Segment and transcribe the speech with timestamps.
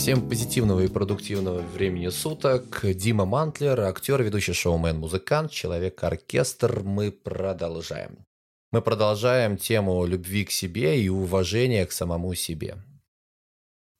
[0.00, 2.80] Всем позитивного и продуктивного времени суток.
[2.96, 6.80] Дима Мантлер, актер, ведущий шоумен, музыкант, человек-оркестр.
[6.80, 8.24] Мы продолжаем.
[8.72, 12.78] Мы продолжаем тему любви к себе и уважения к самому себе.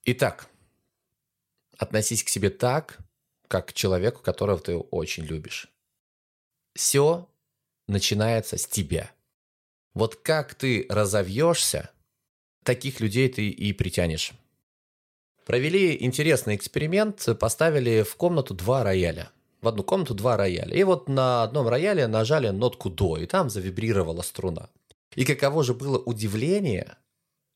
[0.06, 0.48] Итак,
[1.76, 2.96] относись к себе так,
[3.46, 5.68] как к человеку, которого ты очень любишь.
[6.74, 7.28] Все
[7.88, 9.10] начинается с тебя.
[9.92, 11.90] Вот как ты разовьешься,
[12.64, 14.32] таких людей ты и притянешь.
[15.50, 19.32] Провели интересный эксперимент, поставили в комнату два рояля.
[19.60, 20.72] В одну комнату два рояля.
[20.76, 24.70] И вот на одном рояле нажали нотку до, и там завибрировала струна.
[25.16, 26.98] И каково же было удивление,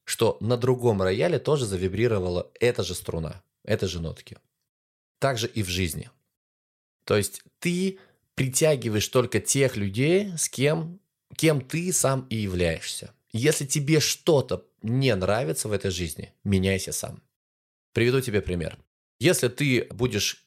[0.02, 4.38] что на другом рояле тоже завибрировала эта же струна, эта же нотки.
[5.20, 6.10] Так же и в жизни.
[7.04, 8.00] То есть ты
[8.34, 10.98] притягиваешь только тех людей, с кем,
[11.36, 13.14] кем ты сам и являешься.
[13.32, 17.22] Если тебе что-то не нравится в этой жизни, меняйся сам.
[17.94, 18.76] Приведу тебе пример.
[19.20, 20.44] Если ты будешь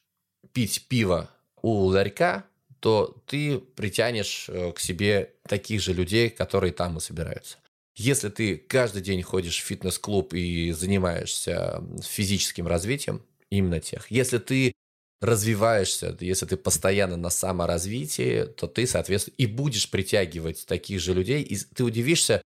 [0.52, 2.44] пить пиво у ларька,
[2.78, 7.58] то ты притянешь э, к себе таких же людей, которые там и собираются.
[7.96, 14.08] Если ты каждый день ходишь в фитнес-клуб и занимаешься физическим развитием, именно тех.
[14.10, 14.72] Если ты
[15.20, 21.42] развиваешься, если ты постоянно на саморазвитии, то ты, соответственно, и будешь притягивать таких же людей.
[21.42, 22.42] И ты удивишься,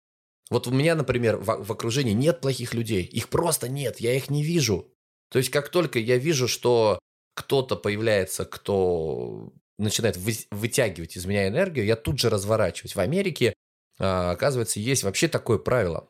[0.50, 3.02] вот у меня, например, в, в окружении нет плохих людей.
[3.02, 4.92] Их просто нет, я их не вижу.
[5.30, 6.98] То есть, как только я вижу, что
[7.34, 12.94] кто-то появляется, кто начинает вы, вытягивать из меня энергию, я тут же разворачиваюсь.
[12.94, 13.52] В Америке
[13.98, 16.08] а, оказывается, есть вообще такое правило.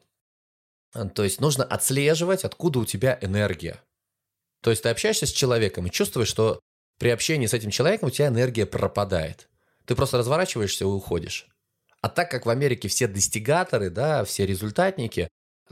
[1.14, 3.82] То есть нужно отслеживать, откуда у тебя энергия.
[4.62, 6.60] То есть ты общаешься с человеком и чувствуешь, что
[6.98, 9.48] при общении с этим человеком у тебя энергия пропадает.
[9.84, 11.48] Ты просто разворачиваешься и уходишь.
[12.06, 15.26] А так как в Америке все достигаторы, да, все результатники,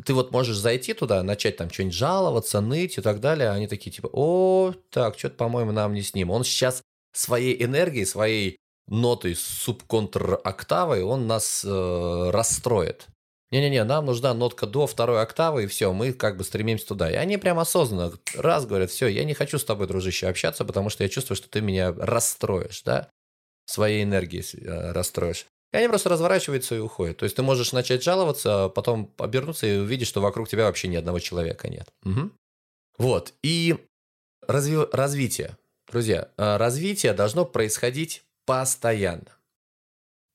[0.05, 3.51] ты вот можешь зайти туда, начать там что-нибудь жаловаться, ныть и так далее.
[3.51, 6.33] Они такие типа, о, так, что-то, по-моему, нам не с ним.
[6.33, 6.83] Он сейчас
[7.13, 8.57] своей энергией, своей
[8.89, 13.07] нотой субконтр-октавой он нас э, расстроит.
[13.53, 17.13] Не-не-не, нам нужна нотка до второй октавы, и все, мы как бы стремимся туда.
[17.13, 20.91] И они прям осознанно раз говорят, все, я не хочу с тобой, дружище, общаться, потому
[20.91, 23.09] что я чувствую, что ты меня расстроишь, да,
[23.67, 25.47] своей энергией э, расстроишь.
[25.75, 27.17] И они просто разворачиваются и уходят.
[27.17, 30.87] То есть ты можешь начать жаловаться, а потом обернуться и увидеть, что вокруг тебя вообще
[30.87, 31.93] ни одного человека нет.
[32.05, 32.31] Угу.
[32.99, 33.35] Вот.
[33.43, 33.77] И
[34.47, 34.87] разви...
[34.93, 35.59] развитие.
[35.91, 39.37] Друзья, э, развитие должно происходить постоянно.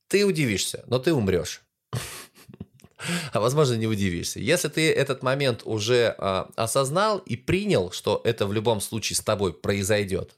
[0.09, 1.61] Ты удивишься, но ты умрешь.
[3.31, 4.41] А возможно, не удивишься.
[4.41, 9.21] Если ты этот момент уже а, осознал и принял, что это в любом случае с
[9.21, 10.35] тобой произойдет,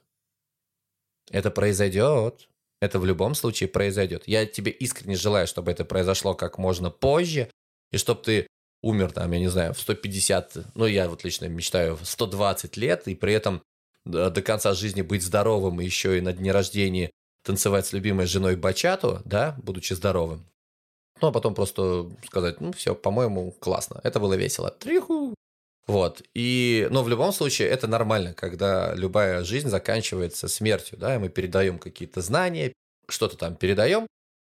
[1.28, 2.48] это произойдет.
[2.82, 4.24] Это в любом случае произойдет.
[4.26, 7.48] Я тебе искренне желаю, чтобы это произошло как можно позже,
[7.92, 8.48] и чтобы ты
[8.82, 13.06] умер там, я не знаю, в 150, ну я вот лично мечтаю в 120 лет,
[13.06, 13.62] и при этом
[14.04, 17.12] до конца жизни быть здоровым, и еще и на дне рождения
[17.44, 20.44] танцевать с любимой женой бачату, да, будучи здоровым.
[21.20, 24.00] Ну, а потом просто сказать, ну, все, по-моему, классно.
[24.02, 24.72] Это было весело.
[24.72, 25.36] Триху.
[25.86, 26.22] Вот.
[26.34, 31.28] И, но в любом случае это нормально, когда любая жизнь заканчивается смертью, да, и мы
[31.28, 32.72] передаем какие-то знания,
[33.08, 34.06] что-то там передаем,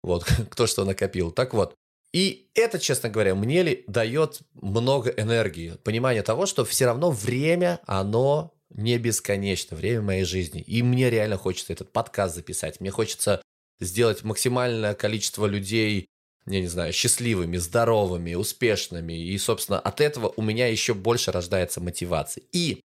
[0.03, 1.31] вот, кто что накопил.
[1.31, 1.74] Так вот,
[2.13, 7.81] и это, честно говоря, мне ли дает много энергии, понимание того, что все равно время,
[7.86, 10.62] оно не бесконечно время моей жизни.
[10.62, 12.80] И мне реально хочется этот подкаст записать.
[12.80, 13.42] Мне хочется
[13.80, 16.07] сделать максимальное количество людей,
[16.47, 19.13] я не знаю, счастливыми, здоровыми, успешными.
[19.13, 22.44] И, собственно, от этого у меня еще больше рождается мотивация.
[22.51, 22.81] И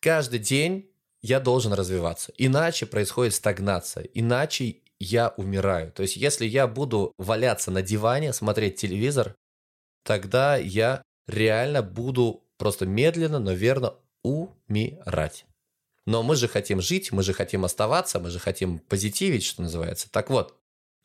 [0.00, 0.90] каждый день
[1.22, 2.32] я должен развиваться.
[2.36, 4.04] Иначе происходит стагнация.
[4.14, 5.92] Иначе я умираю.
[5.92, 9.34] То есть, если я буду валяться на диване, смотреть телевизор,
[10.04, 15.46] тогда я реально буду просто медленно, но верно умирать.
[16.06, 20.10] Но мы же хотим жить, мы же хотим оставаться, мы же хотим позитивить, что называется.
[20.10, 20.56] Так вот,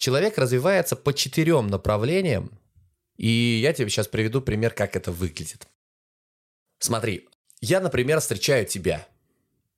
[0.01, 2.59] человек развивается по четырем направлениям,
[3.15, 3.29] и
[3.63, 5.67] я тебе сейчас приведу пример, как это выглядит.
[6.79, 7.29] Смотри,
[7.61, 9.07] я, например, встречаю тебя.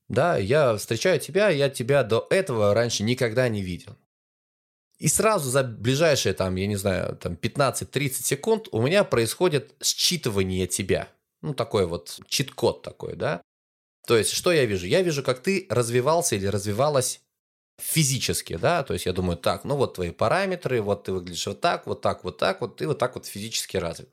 [0.08, 3.98] Да, я встречаю тебя, я тебя до этого раньше никогда не видел.
[4.98, 10.66] И сразу за ближайшие, там, я не знаю, там 15-30 секунд у меня происходит считывание
[10.66, 11.10] тебя–
[11.44, 13.42] ну, такой вот чит-код такой, да.
[14.08, 14.88] То есть, что я вижу?
[14.88, 17.22] Я вижу, как ты развивался или развивалась
[17.82, 21.62] физически, да, то есть я думаю, так, ну вот твои параметры, вот ты выглядишь вот
[21.62, 24.10] так, вот так, вот так, вот ты вот так вот физически развит.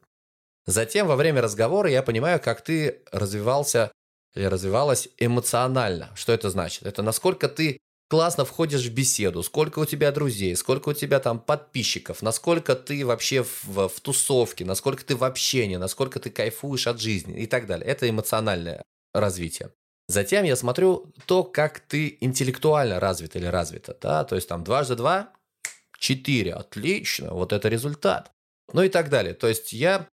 [0.67, 3.93] Затем во время разговора я понимаю, как ты развивался
[4.35, 6.11] или развивалась эмоционально.
[6.15, 6.87] Что это значит?
[6.87, 7.79] Это насколько ты
[8.09, 13.07] классно входишь в беседу, сколько у тебя друзей, сколько у тебя там подписчиков, насколько ты
[13.07, 17.67] вообще в, в тусовке, насколько ты в общении, насколько ты кайфуешь от жизни и так
[17.67, 17.87] далее.
[17.87, 18.83] Это эмоциональное
[19.15, 19.71] развитие.
[20.11, 23.97] Затем я смотрю то, как ты интеллектуально развит или развита.
[24.01, 24.25] Да?
[24.25, 25.33] То есть там дважды два–
[25.99, 26.55] четыре.
[26.55, 28.33] Отлично, вот это результат.
[28.73, 29.35] Ну и так далее.
[29.35, 30.09] То есть я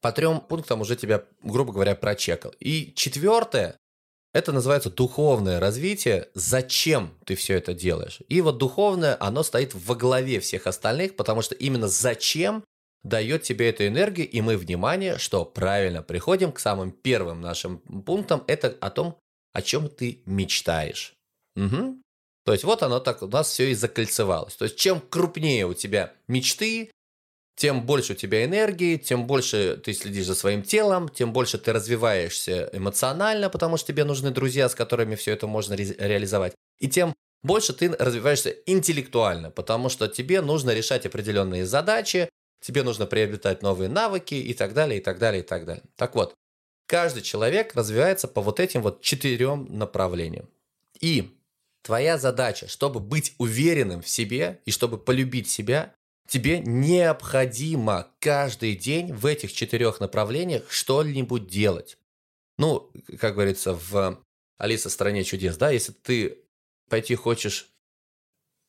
[0.00, 2.52] по трем пунктам уже тебя, грубо говоря, прочекал.
[2.60, 3.76] И четвертое–
[4.32, 6.28] это называется духовное развитие.
[6.34, 8.20] Зачем ты все это делаешь?
[8.28, 12.64] И вот духовное, оно стоит во главе всех остальных, потому что именно зачем
[13.02, 18.44] дает тебе эту энергию, и мы, внимание, что правильно приходим к самым первым нашим пунктам,
[18.46, 19.18] это о том,
[19.52, 21.14] о чем ты мечтаешь.
[21.56, 22.00] Угу.
[22.44, 24.56] То есть вот оно так у нас все и закольцевалось.
[24.56, 26.90] То есть чем крупнее у тебя мечты,
[27.56, 31.72] тем больше у тебя энергии, тем больше ты следишь за своим телом, тем больше ты
[31.72, 36.54] развиваешься эмоционально, потому что тебе нужны друзья, с которыми все это можно ре- реализовать.
[36.78, 42.30] И тем больше ты развиваешься интеллектуально, потому что тебе нужно решать определенные задачи,
[42.60, 45.84] тебе нужно приобретать новые навыки и так далее, и так далее, и так далее.
[45.96, 46.34] Так вот,
[46.86, 50.48] каждый человек развивается по вот этим вот четырем направлениям.
[51.00, 51.36] И
[51.82, 55.94] твоя задача, чтобы быть уверенным в себе и чтобы полюбить себя,
[56.28, 61.98] тебе необходимо каждый день в этих четырех направлениях что-нибудь делать.
[62.58, 64.22] Ну, как говорится в
[64.58, 66.38] Алиса в стране чудес, да, если ты
[66.88, 67.69] пойти хочешь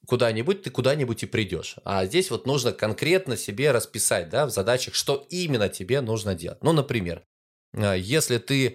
[0.07, 1.75] куда-нибудь, ты куда-нибудь и придешь.
[1.83, 6.63] А здесь вот нужно конкретно себе расписать, да, в задачах, что именно тебе нужно делать.
[6.63, 7.23] Ну, например,
[7.73, 8.73] а, если ты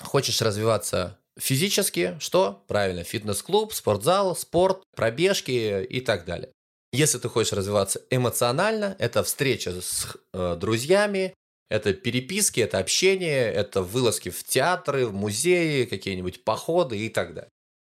[0.00, 2.64] хочешь развиваться физически, что?
[2.68, 6.52] Правильно, фитнес-клуб, спортзал, спорт, пробежки и так далее.
[6.92, 11.34] Если ты хочешь развиваться эмоционально, это встреча с э, друзьями,
[11.70, 17.48] это переписки, это общение, это вылазки в театры, в музеи, какие-нибудь походы и так далее.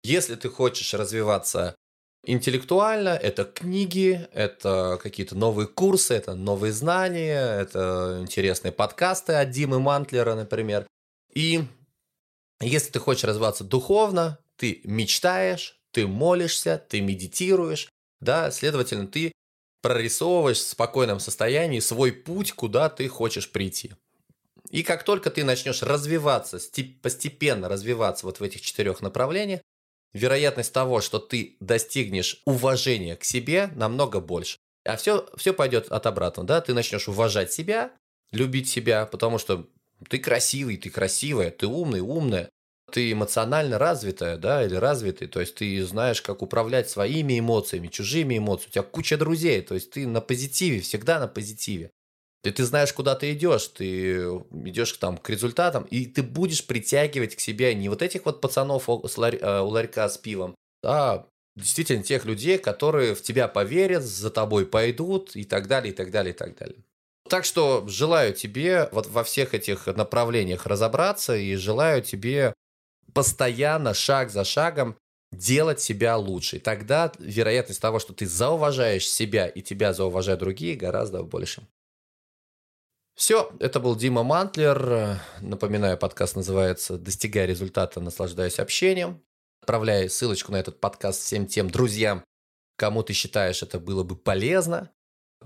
[0.02, 1.76] Если ты хочешь развиваться
[2.26, 9.80] интеллектуально, это книги, это какие-то новые курсы, это новые знания, это интересные подкасты от Димы
[9.80, 10.86] Мантлера, например.
[11.32, 11.64] И
[12.60, 17.88] если ты хочешь развиваться духовно, ты мечтаешь, ты молишься, ты медитируешь,
[18.20, 19.32] да, следовательно, ты
[19.82, 23.94] прорисовываешь в спокойном состоянии свой путь, куда ты хочешь прийти.
[24.70, 26.58] И как только ты начнешь развиваться,
[27.02, 29.60] постепенно развиваться вот в этих четырех направлениях,
[30.16, 34.58] вероятность того, что ты достигнешь уважения к себе, намного больше.
[34.84, 36.60] А все, все пойдет от обратного, да?
[36.60, 37.92] Ты начнешь уважать себя,
[38.32, 39.68] любить себя, потому что
[40.08, 42.50] ты красивый, ты красивая, ты умный, умная,
[42.92, 48.38] ты эмоционально развитая, да, или развитый, то есть ты знаешь, как управлять своими эмоциями, чужими
[48.38, 51.90] эмоциями, у тебя куча друзей, то есть ты на позитиве, всегда на позитиве.
[52.42, 54.18] Ты, ты знаешь, куда ты идешь, ты
[54.64, 58.88] идешь там, к результатам, и ты будешь притягивать к себе не вот этих вот пацанов
[58.88, 60.54] у э, ларька с пивом,
[60.84, 65.96] а действительно тех людей, которые в тебя поверят, за тобой пойдут и так далее, и
[65.96, 66.84] так далее, и так далее.
[67.28, 72.54] Так что желаю тебе вот во всех этих направлениях разобраться и желаю тебе
[73.12, 74.96] постоянно, шаг за шагом
[75.32, 76.56] делать себя лучше.
[76.56, 81.66] И тогда вероятность того, что ты зауважаешь себя и тебя зауважают другие, гораздо больше.
[83.16, 85.18] Все, это был Дима Мантлер.
[85.40, 89.22] Напоминаю, подкаст называется «Достигая результата, наслаждаясь общением».
[89.62, 92.22] Отправляй ссылочку на этот подкаст всем тем друзьям,
[92.76, 94.90] кому ты считаешь это было бы полезно.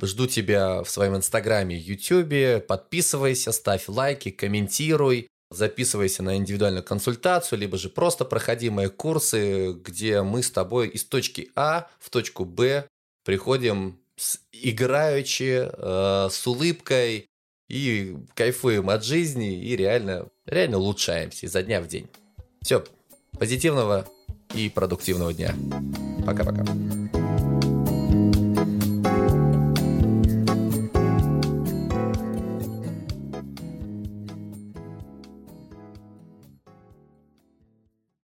[0.02, 2.59] Жду тебя в своем инстаграме, ютюбе.
[2.59, 5.28] Подписывайся, ставь лайки, комментируй.
[5.52, 11.04] Записывайся на индивидуальную консультацию, либо же просто проходи мои курсы, где мы с тобой из
[11.04, 12.88] точки А в точку Б
[13.25, 17.29] приходим с играючи, э, с улыбкой
[17.71, 22.09] и кайфуем от жизни и реально, реально улучшаемся изо дня в день.
[22.62, 22.85] Все,
[23.39, 24.07] позитивного
[24.55, 25.55] и продуктивного дня.
[26.27, 26.65] Пока-пока.